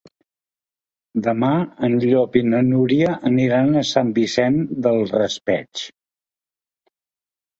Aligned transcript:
Demà 1.27 1.49
en 1.87 1.97
Llop 2.03 2.37
i 2.41 2.43
na 2.53 2.61
Núria 2.69 3.11
aniran 3.29 3.69
a 3.75 3.83
Sant 3.89 4.09
Vicent 4.17 4.57
del 4.87 5.05
Raspeig. 5.13 5.85